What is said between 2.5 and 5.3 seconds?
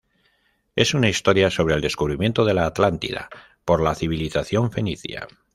la Atlántida por la civilización fenicia.